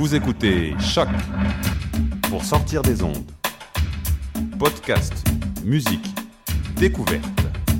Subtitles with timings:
[0.00, 1.08] Vous écoutez Choc
[2.30, 3.30] pour sortir des ondes.
[4.58, 5.12] Podcast,
[5.62, 6.06] musique,
[6.76, 7.22] découverte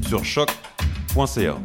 [0.07, 1.57] sur choc.ca.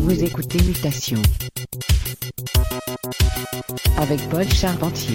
[0.00, 1.22] Vous écoutez Mutation
[3.96, 5.14] avec Paul Charpentier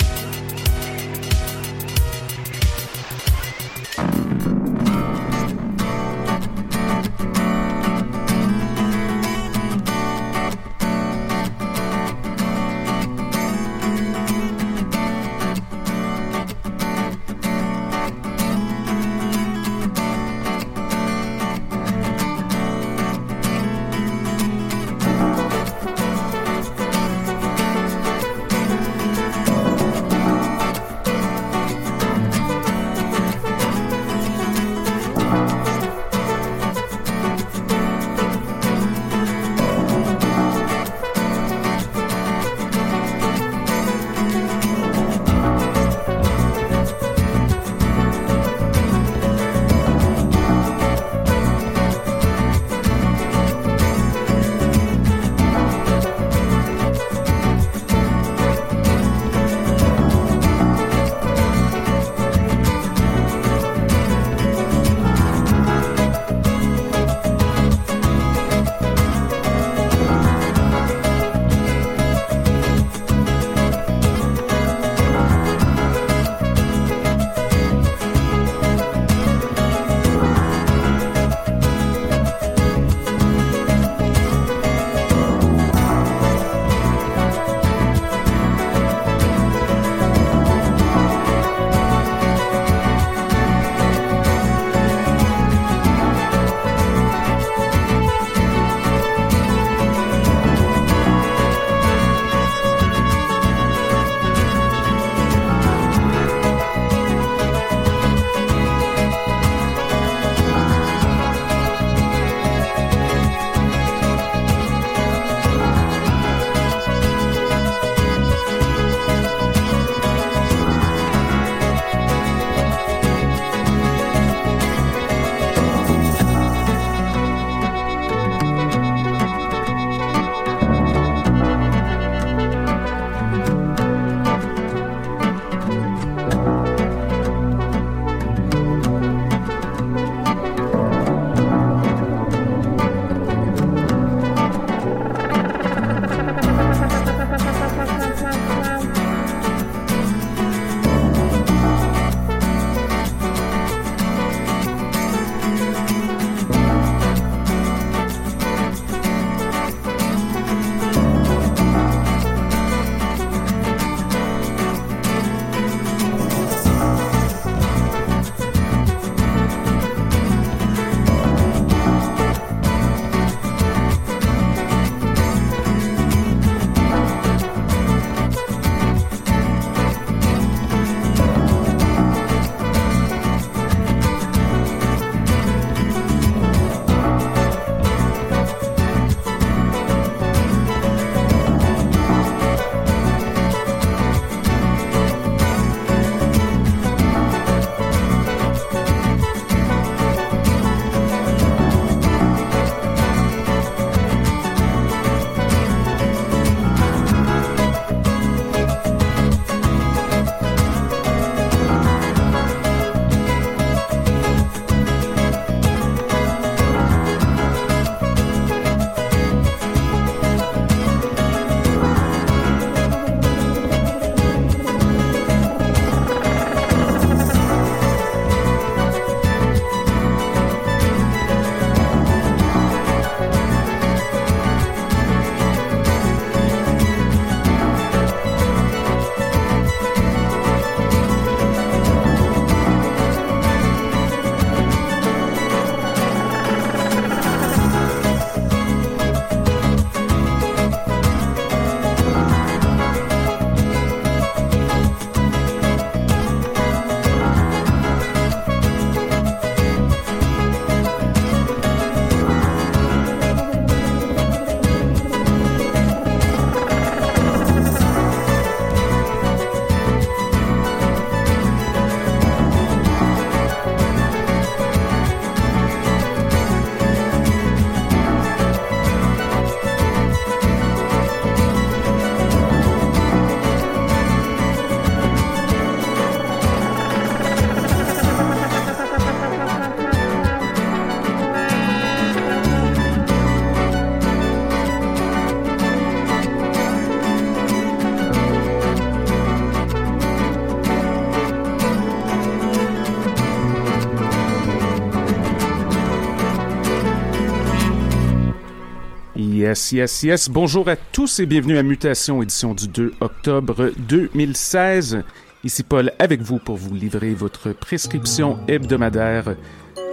[309.51, 310.29] Yes, yes, yes.
[310.29, 315.03] Bonjour à tous et bienvenue à Mutation, édition du 2 octobre 2016.
[315.43, 319.35] Ici Paul avec vous pour vous livrer votre prescription hebdomadaire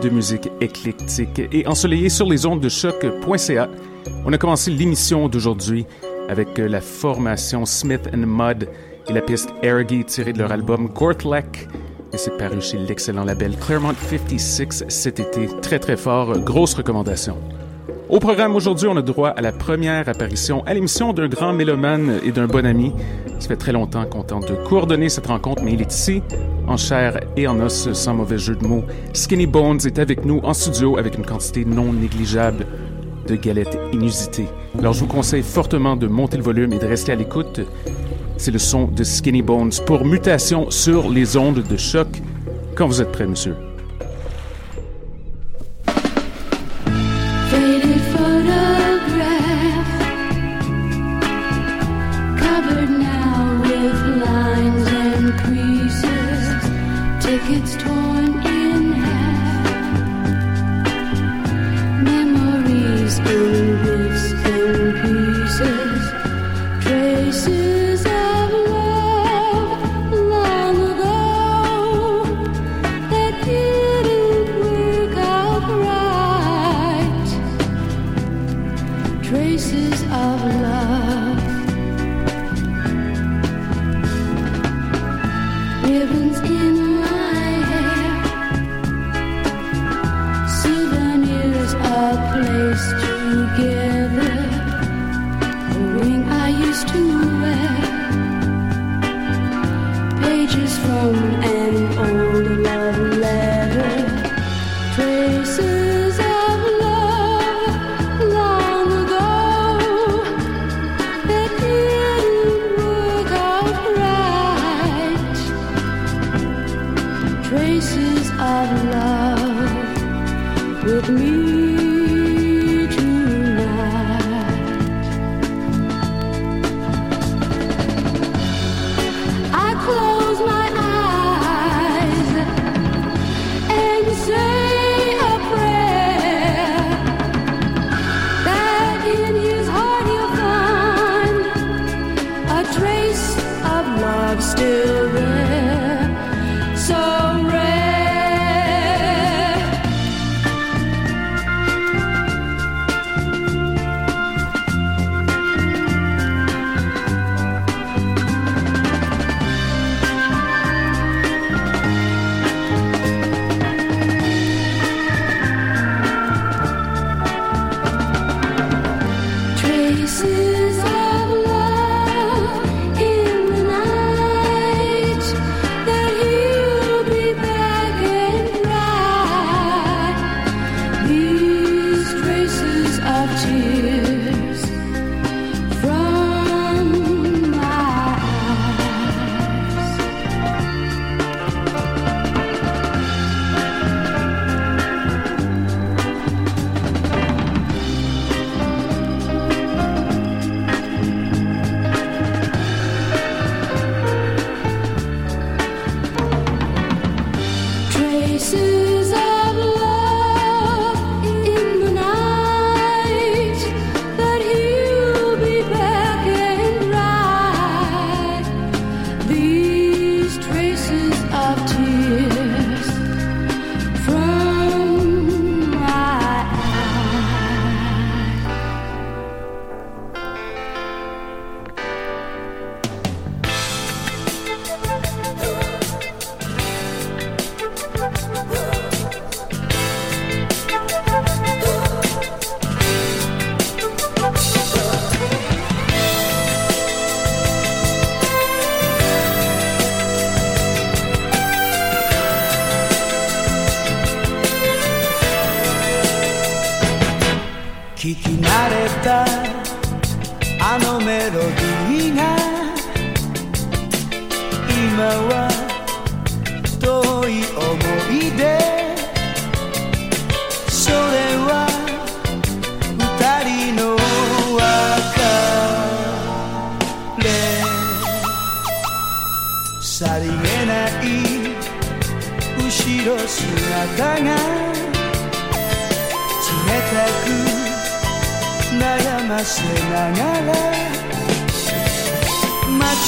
[0.00, 3.68] de musique éclectique et ensoleillée sur les ondes de choc.ca.
[4.24, 5.86] On a commencé l'émission d'aujourd'hui
[6.28, 8.68] avec la formation Smith and Mud
[9.08, 11.66] et la piste Ergy tirée de leur album Gortlek.
[12.12, 15.48] Et c'est paru chez l'excellent label Claremont 56 cet été.
[15.62, 17.36] Très très fort, grosse recommandation.
[18.08, 22.20] Au programme aujourd'hui, on a droit à la première apparition à l'émission d'un grand mélomane
[22.24, 22.94] et d'un bon ami.
[23.38, 26.22] Ça fait très longtemps qu'on tente de coordonner cette rencontre, mais il est ici,
[26.66, 28.82] en chair et en os, sans mauvais jeu de mots.
[29.12, 32.64] Skinny Bones est avec nous en studio avec une quantité non négligeable
[33.26, 34.48] de galettes inusitées.
[34.78, 37.60] Alors je vous conseille fortement de monter le volume et de rester à l'écoute.
[38.38, 42.08] C'est le son de Skinny Bones pour mutation sur les ondes de choc.
[42.74, 43.54] Quand vous êtes prêt, monsieur?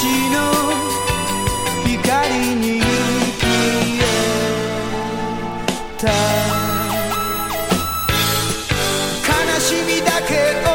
[0.01, 0.07] 悲
[9.61, 10.73] しみだけを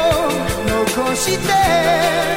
[0.94, 2.35] 残して。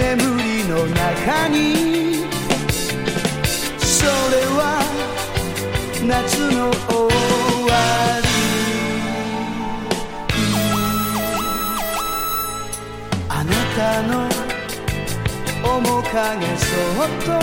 [0.00, 1.58] 眠りの中に。
[3.78, 4.60] それは
[6.06, 6.18] 夏
[6.56, 7.04] の終
[7.68, 7.72] わ
[8.24, 8.28] り
[13.28, 13.78] あなた
[14.08, 14.10] の
[15.62, 16.12] 面影
[16.56, 16.70] そ
[17.04, 17.28] っと。
[17.30, 17.36] 浮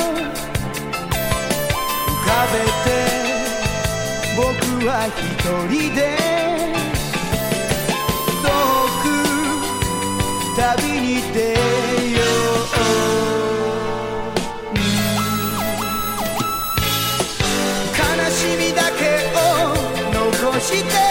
[2.25, 2.87] かべて
[4.35, 4.41] 僕
[4.87, 5.19] は一
[5.71, 5.97] 人で。
[8.43, 8.49] 遠
[9.03, 9.05] く
[10.59, 10.65] 旅
[11.01, 11.96] に出よ
[20.67, 21.06] she did.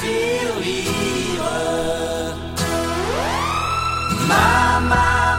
[0.00, 1.58] Tirelire.
[4.28, 5.35] Maman, maman,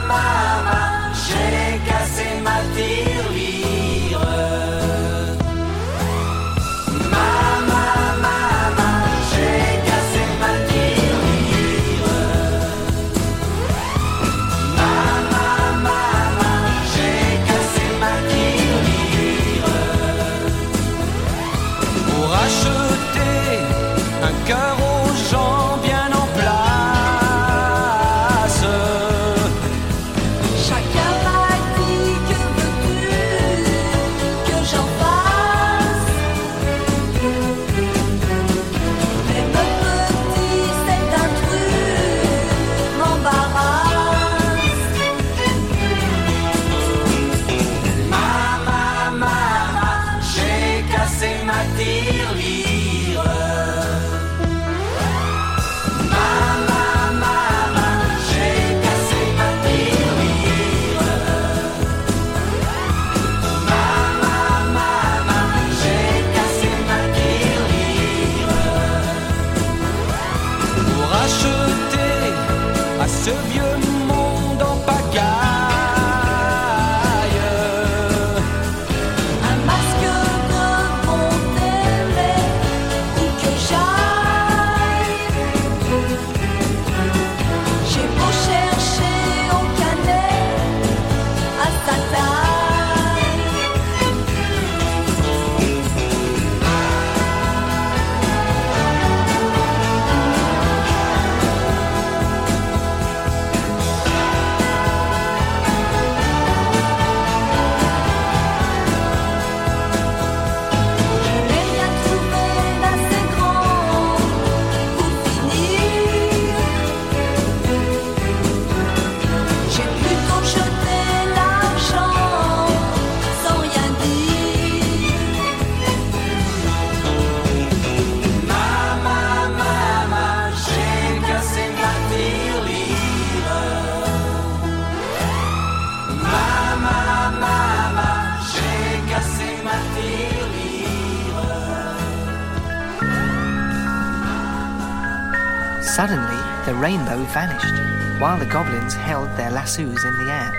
[148.27, 150.51] while the goblins held their lassos in the air.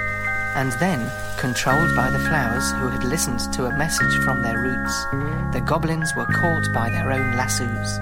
[0.55, 1.07] And then,
[1.37, 5.05] controlled by the flowers who had listened to a message from their roots,
[5.53, 7.99] the goblins were caught by their own lassos.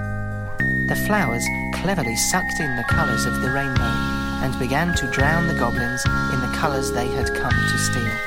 [0.87, 3.91] The flowers cleverly sucked in the colours of the rainbow
[4.41, 8.17] and began to drown the goblins in the colours they had come to steal.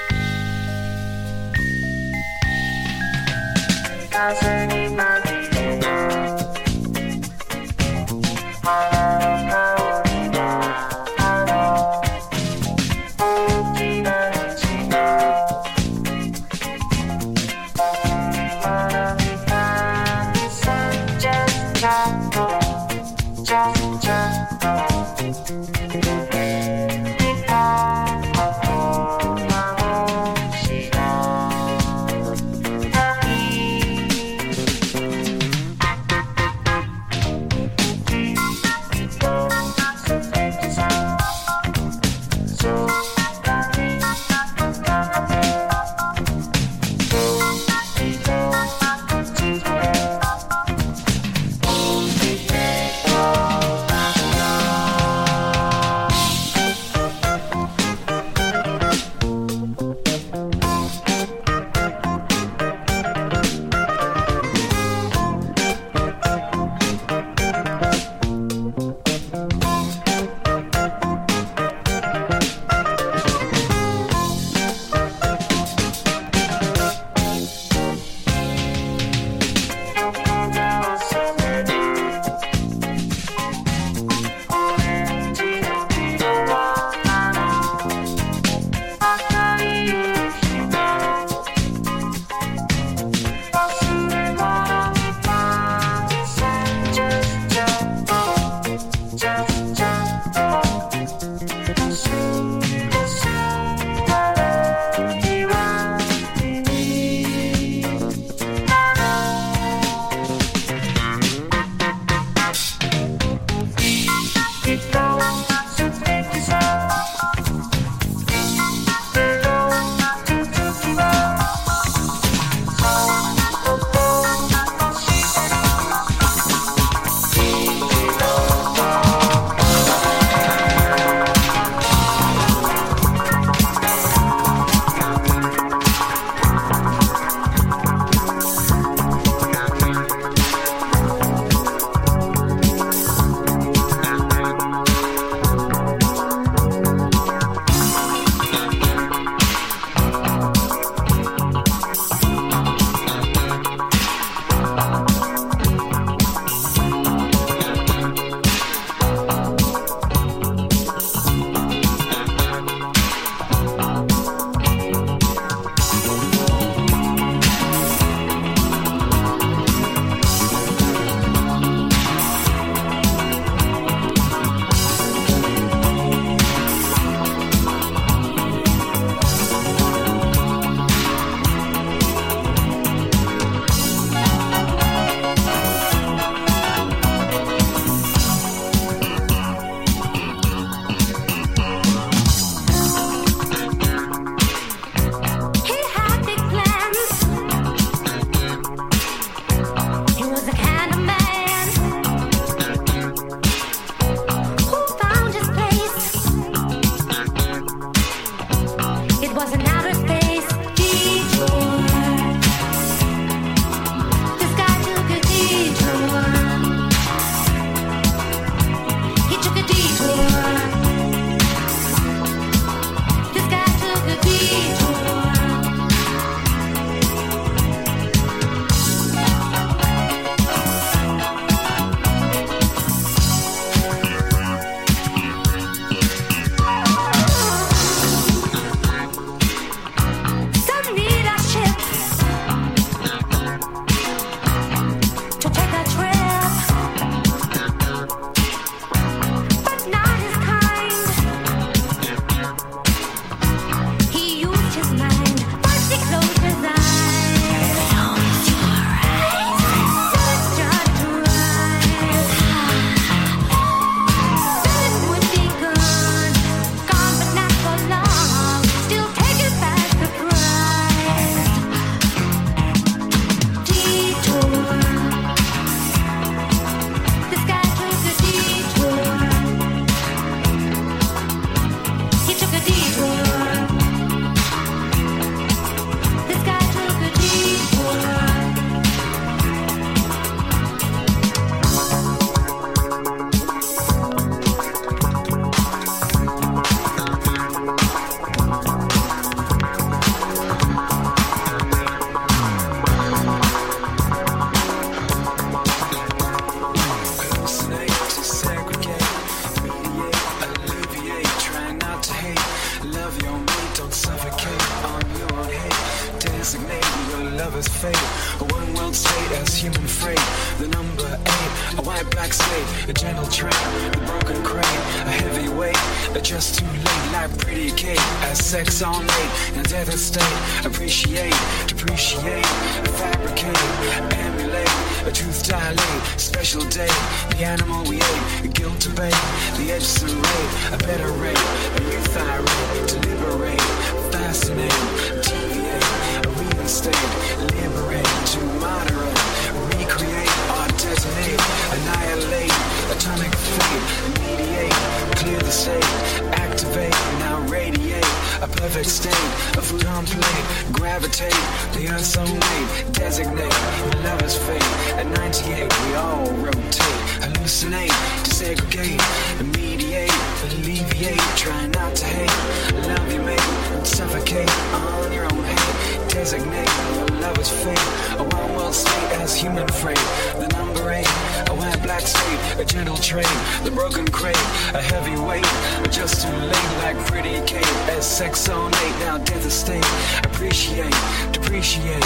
[390.41, 390.95] appreciate,
[391.33, 392.05] depreciate,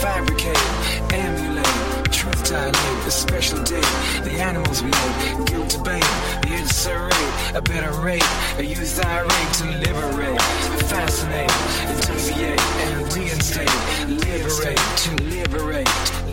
[0.00, 0.56] fabricate,
[1.12, 3.78] emulate, truth dilate, the special day,
[4.22, 6.02] the animals we hate, guilt debate,
[6.44, 8.24] the insurrate, obliterate,
[8.56, 10.40] a youth irate to liberate,
[10.88, 11.50] fascinate,
[12.06, 13.68] deviate, and reinstate,
[14.08, 16.23] liberate, to liberate.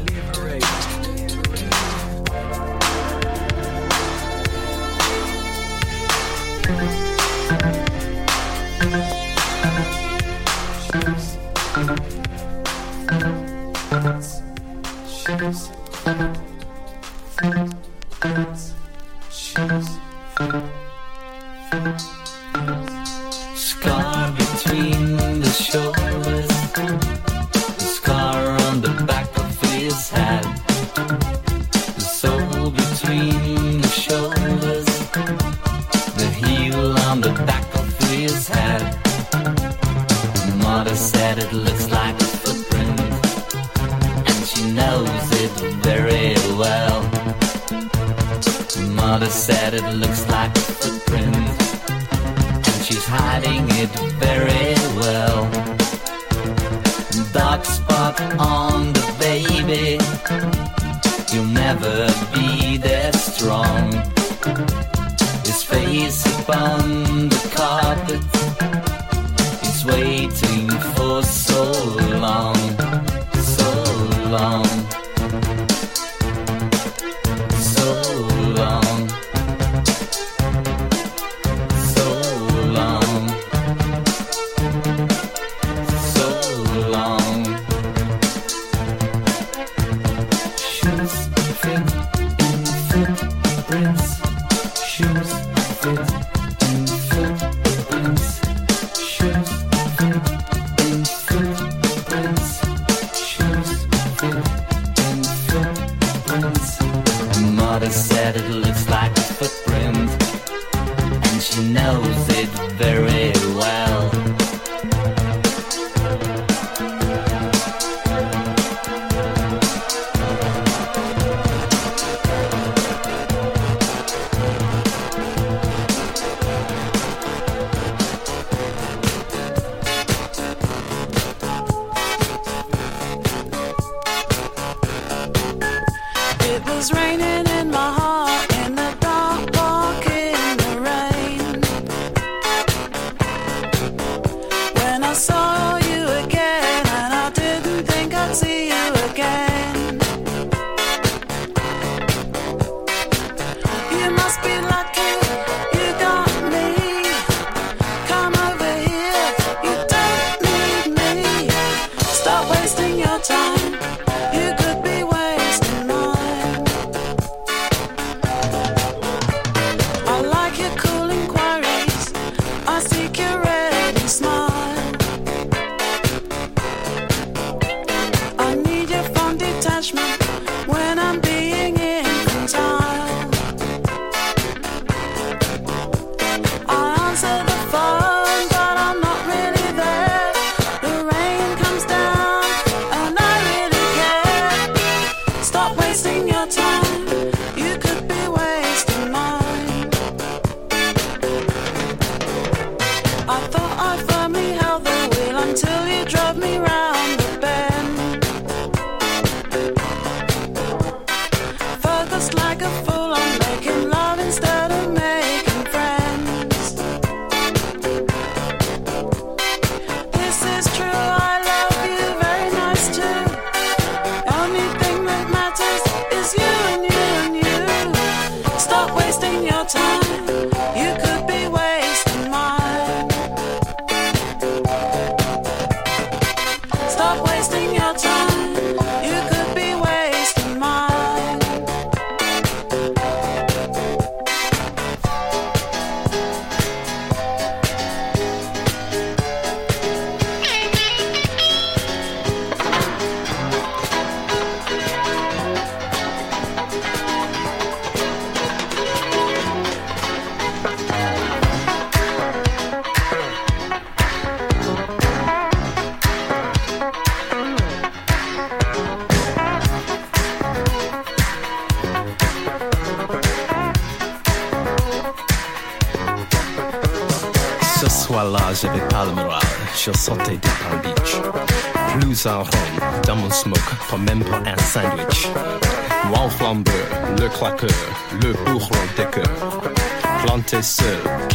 [15.38, 15.71] Thanks.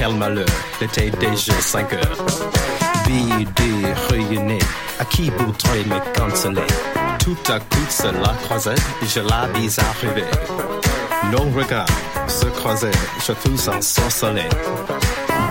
[0.07, 0.47] Quel malheur,
[0.81, 2.27] était déjà 5 heures.
[3.07, 4.59] Bidé, réunis,
[5.01, 6.67] à qui voudrait me canceller?
[7.19, 10.27] Tout à coup, cela croisait, je la vis arriver.
[11.33, 11.87] Nos regards
[12.29, 12.91] se croisaient,
[13.27, 14.45] je fus ensorcelé.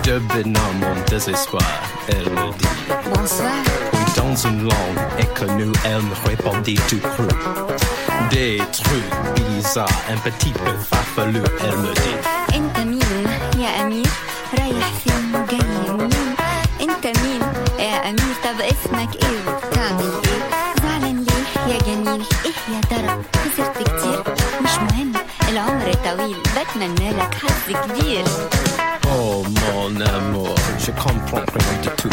[0.04, 1.62] Devenant mon désespoir,
[2.08, 2.68] elle me dit
[3.14, 3.50] Bonsoir.
[3.92, 7.26] Oui, dans une langue inconnue, elle me répondit tout cru.
[8.30, 12.35] Des trucs bizarres, un petit peu farfelu, elle me dit
[29.08, 32.10] Oh mon amour, je comprends rien du tout.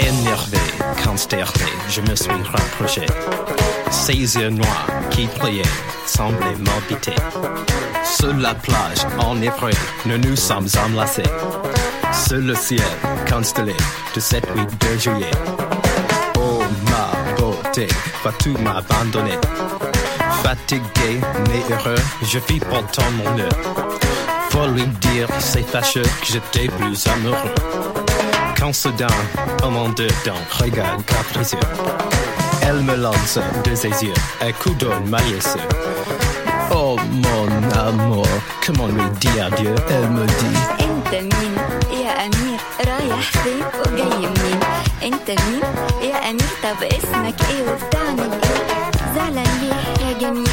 [0.00, 0.58] Énervé,
[1.04, 1.52] consterné,
[1.88, 3.06] je me suis rapproché.
[3.90, 5.62] Ces yeux noirs qui priaient
[6.16, 7.14] semblaient m'habiter.
[8.04, 11.22] Sur la plage, en effet, nous nous sommes enlacés.
[12.12, 12.80] Sur le ciel
[13.28, 13.74] constellé
[14.14, 15.30] de cette nuit de juillet.
[16.38, 17.88] Oh ma beauté,
[18.22, 19.38] vas-tu m'abandonner?
[20.42, 23.88] Fatigué mais heureux, je vis pourtant mon heure.
[24.50, 27.54] Faut lui dire, c'est fâcheux que j'étais plus amoureux.
[28.56, 29.06] Quand soudain,
[29.70, 31.58] monde dedans, regarde capricieux.
[32.62, 35.60] Elle me lance de ses yeux un coup d'eau maillesseux.
[36.70, 37.48] Oh mon
[37.86, 38.26] amour,
[38.66, 40.58] comment lui dire adieu Elle me dit.
[40.80, 41.54] انت مين
[42.04, 44.60] يا أمير رايح فين؟ وجاي منين؟
[45.02, 45.62] انت مين
[46.10, 50.48] يا أمير طب اسمك إيه؟ وبتعمل إيه؟ زعلان ليه يا جميل؟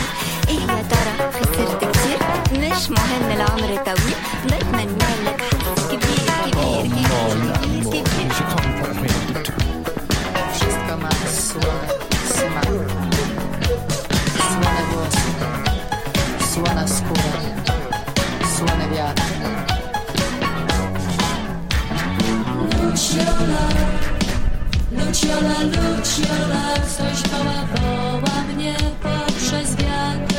[0.49, 2.19] إيه يا ترى؟ خسرت كتير؟
[2.59, 4.15] مش مهم العمر طويل.
[4.45, 8.03] بتمنى لك حظ كبير كبير كبير كبير
[9.43, 9.81] كبير.
[10.53, 10.93] Wszystko
[25.41, 30.35] Jola, ludź, Jola, ktoś woła, woła mnie poprzez wiatr.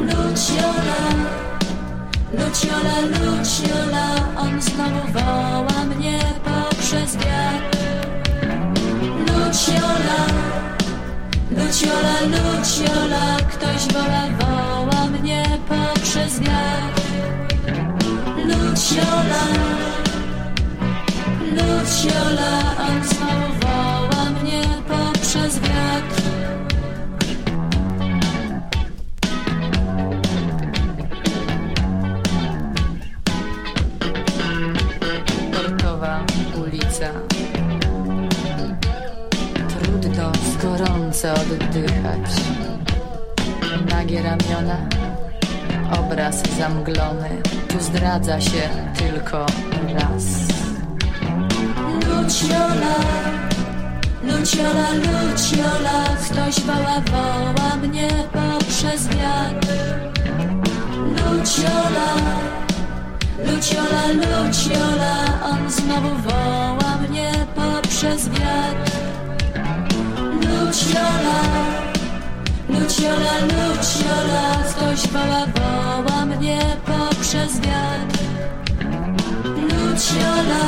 [0.00, 1.00] Ludź, Jola,
[2.32, 3.62] ludź,
[4.36, 7.78] on znowu woła mnie poprzez wiatr.
[9.18, 10.20] Ludź, Jola,
[11.50, 11.90] ludź,
[13.48, 17.02] ktoś woła, woła mnie poprzez wiatr.
[18.36, 19.78] Ludź, Jola,
[21.58, 23.57] Luciola, I'm so
[41.22, 42.30] gorąco oddychać.
[43.90, 44.76] Nagie ramiona,
[46.00, 47.42] obraz zamglony.
[47.68, 49.46] Tu zdradza się tylko
[49.94, 50.24] raz.
[51.94, 52.94] Luciola,
[54.22, 59.68] Luciola, Luciola, ktoś woła, woła mnie poprzez wiatr.
[60.96, 62.14] Luciola,
[63.38, 69.07] Luciola, Luciola, on znowu woła mnie poprzez wiatr.
[70.68, 71.40] Luciola,
[72.68, 78.18] Luciola, Luciola, ktoś woła, woła mnie poprzez wiatr.
[79.56, 80.64] Luciola,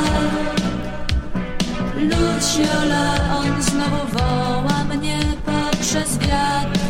[1.95, 3.03] Luciola,
[3.37, 6.80] on znowu woła mnie poprzez wiatr.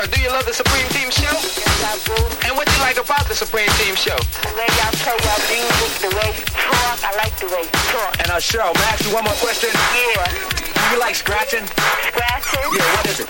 [0.00, 1.28] Sure, do you love the Supreme Team show?
[1.28, 2.16] Yes, I do.
[2.48, 4.16] And what you like about the Supreme Team show?
[4.16, 7.80] The way y'all play your music, the way you talk, I like the way you
[7.92, 8.16] talk.
[8.20, 9.68] And uh, Cheryl, may I ask you one more question?
[9.92, 10.24] Yeah.
[10.72, 11.66] Do you like scratching?
[11.66, 12.64] Scratching?
[12.72, 13.28] Yeah, what is it?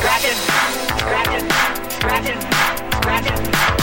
[0.00, 0.38] Scratching,
[0.96, 1.44] scratching,
[2.00, 2.40] scratching,
[2.96, 3.81] scratching.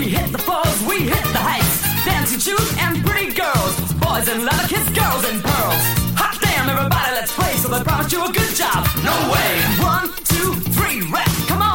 [0.00, 2.06] We hit the falls, we hit the heights.
[2.06, 3.76] Dancing shoes and pretty girls.
[4.00, 5.82] Boys in leather, kiss girls in pearls.
[6.16, 7.52] Hot damn, everybody, let's play.
[7.56, 8.88] So they promised you a good job.
[9.04, 9.50] No way.
[9.84, 11.28] One, two, three, rap.
[11.48, 11.69] Come on.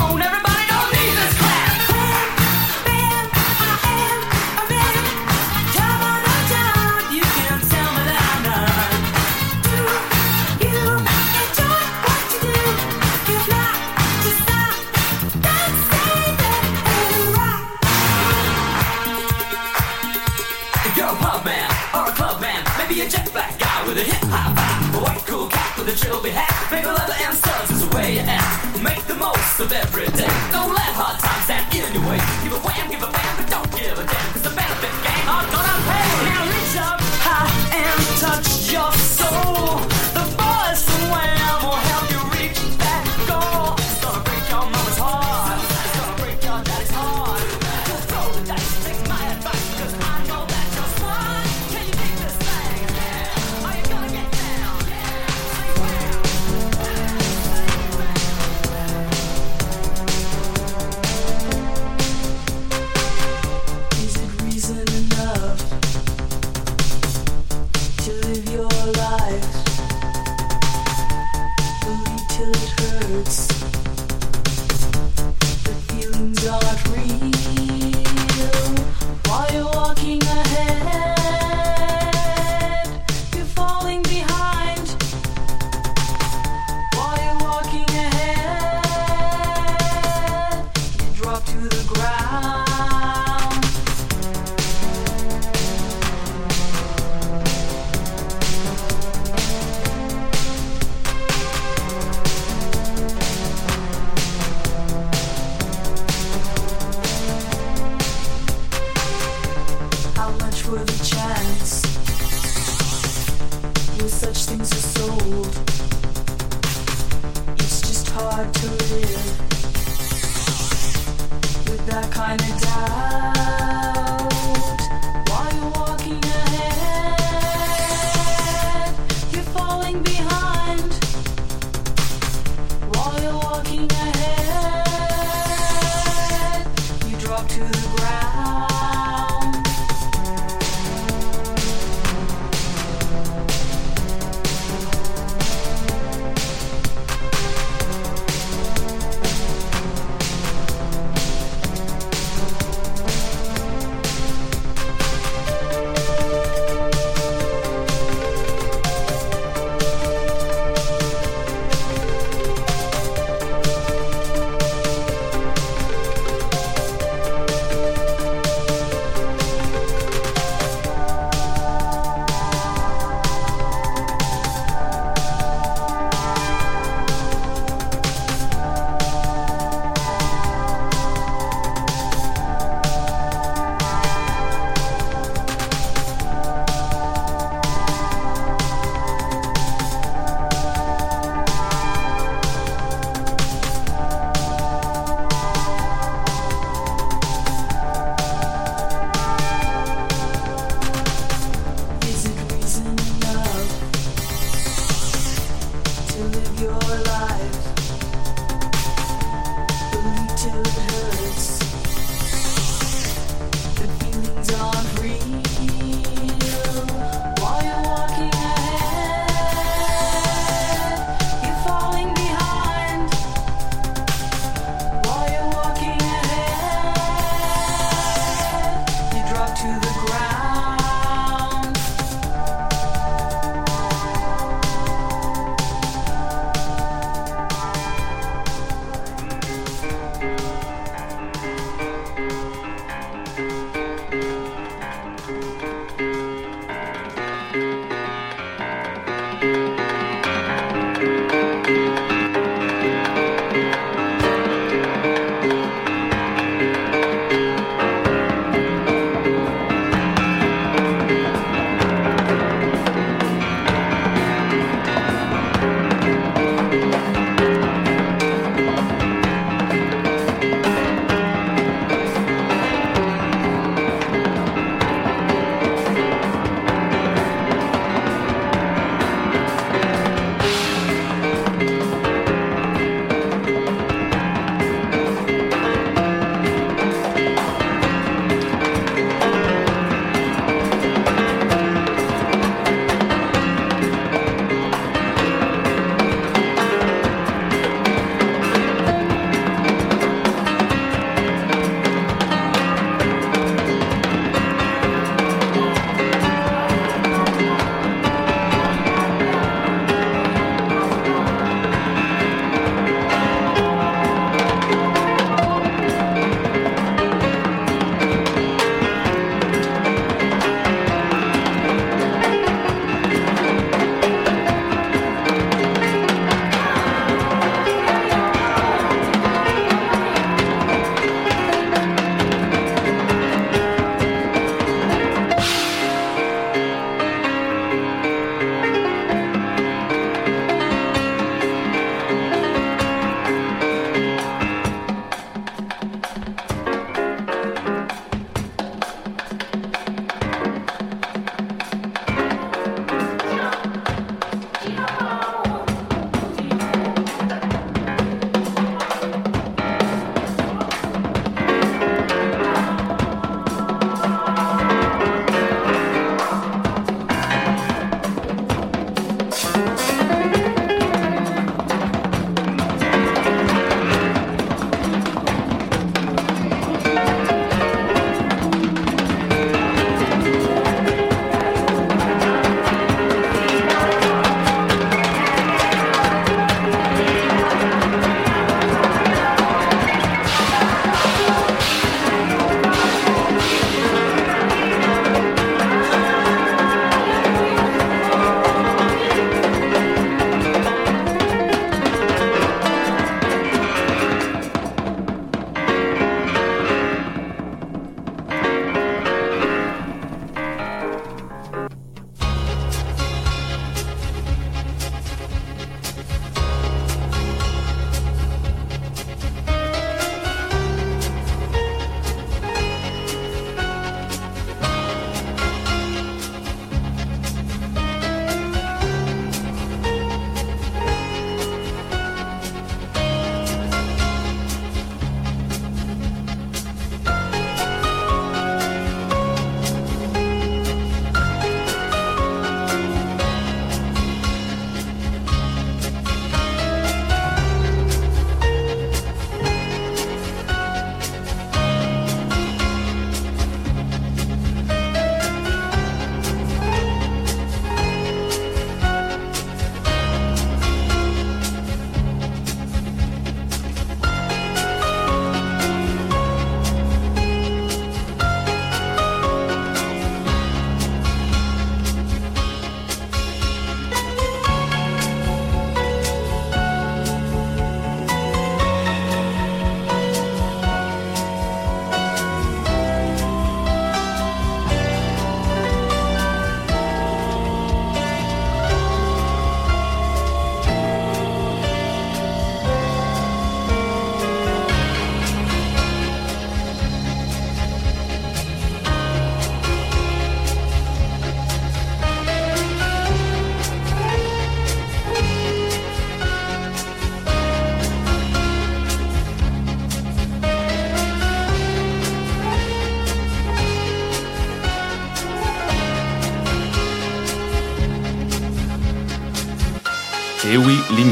[26.16, 26.72] it'll be half.
[26.72, 28.82] Make a leather and studs is the way you act.
[28.82, 30.35] Make the most of every day.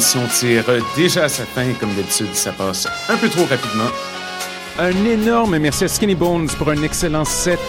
[0.03, 0.63] Oui, l'émission tire
[0.95, 1.71] déjà à sa fin.
[1.79, 3.89] Comme d'habitude, ça passe un peu trop rapidement.
[4.79, 7.59] Un énorme merci à Skinny Bones pour un excellent set.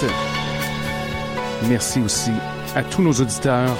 [1.68, 2.32] Merci aussi
[2.74, 3.76] à tous nos auditeurs.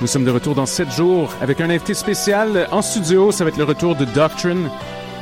[0.00, 3.30] Nous sommes de retour dans 7 jours avec un invité spécial en studio.
[3.30, 4.68] Ça va être le retour de Doctrine.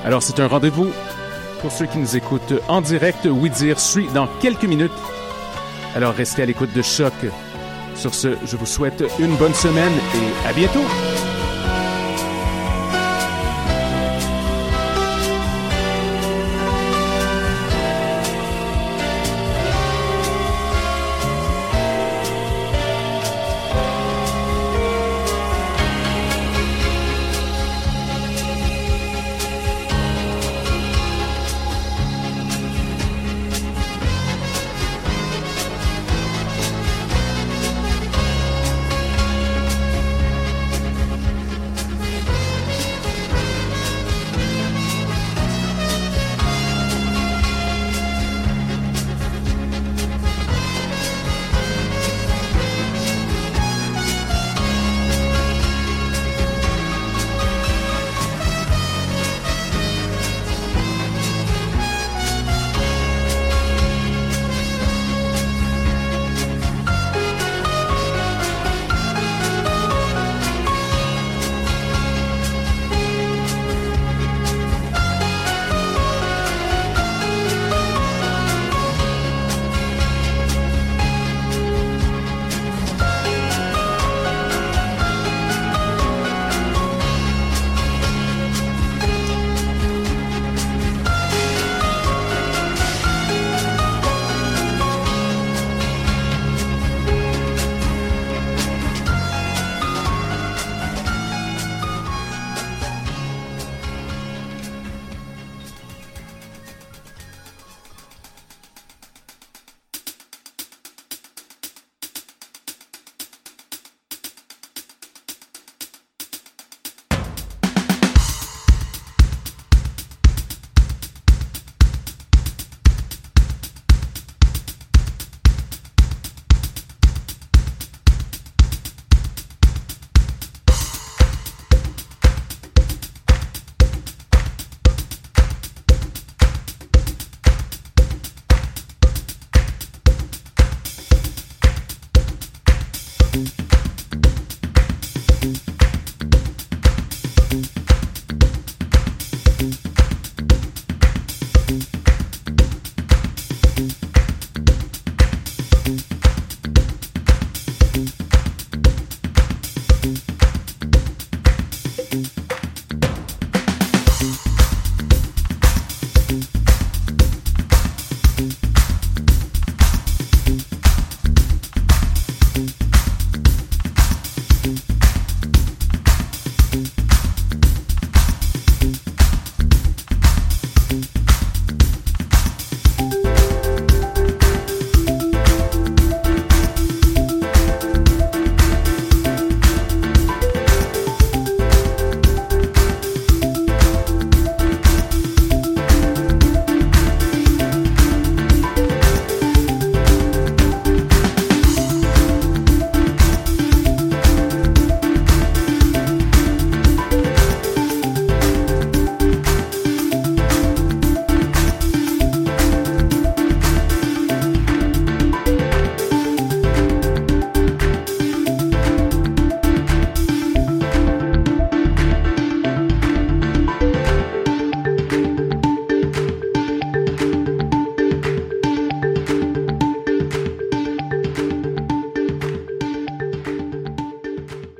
[0.05, 0.91] Alors, c'est un rendez-vous
[1.61, 3.27] pour ceux qui nous écoutent en direct.
[3.31, 4.93] Oui dire suit dans quelques minutes.
[5.95, 7.13] Alors, restez à l'écoute de Choc.
[7.95, 10.85] Sur ce, je vous souhaite une bonne semaine et à bientôt.